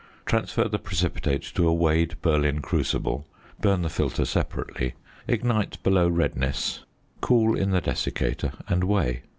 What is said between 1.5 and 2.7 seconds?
to a weighed Berlin